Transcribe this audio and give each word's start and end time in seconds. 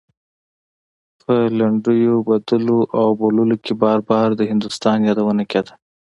په 1.21 1.33
لنډيو 1.59 2.15
بدلو 2.29 2.79
او 2.99 3.07
بوللو 3.19 3.57
کې 3.65 3.73
بار 3.83 3.99
بار 4.09 4.27
د 4.35 4.41
هندوستان 4.51 4.97
يادونه 5.09 5.43
کېده. 5.51 5.73